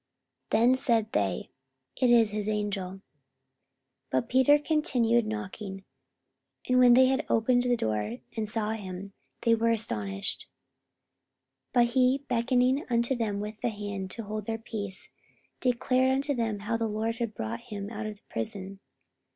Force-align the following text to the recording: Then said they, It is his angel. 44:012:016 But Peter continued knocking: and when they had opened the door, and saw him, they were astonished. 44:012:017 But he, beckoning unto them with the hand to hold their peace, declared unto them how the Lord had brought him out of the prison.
Then 0.49 0.73
said 0.77 1.11
they, 1.11 1.51
It 2.01 2.09
is 2.09 2.31
his 2.31 2.49
angel. 2.49 2.93
44:012:016 4.09 4.09
But 4.09 4.29
Peter 4.29 4.57
continued 4.57 5.27
knocking: 5.27 5.83
and 6.67 6.79
when 6.79 6.95
they 6.95 7.05
had 7.05 7.23
opened 7.29 7.61
the 7.61 7.77
door, 7.77 8.17
and 8.35 8.49
saw 8.49 8.71
him, 8.71 9.13
they 9.41 9.53
were 9.53 9.69
astonished. 9.69 10.47
44:012:017 11.75 11.85
But 11.85 11.93
he, 11.93 12.17
beckoning 12.27 12.83
unto 12.89 13.13
them 13.15 13.39
with 13.39 13.61
the 13.61 13.69
hand 13.69 14.09
to 14.09 14.23
hold 14.23 14.47
their 14.47 14.57
peace, 14.57 15.11
declared 15.59 16.09
unto 16.11 16.33
them 16.33 16.61
how 16.61 16.77
the 16.77 16.87
Lord 16.87 17.17
had 17.17 17.35
brought 17.35 17.59
him 17.61 17.91
out 17.91 18.07
of 18.07 18.15
the 18.15 18.23
prison. 18.27 18.79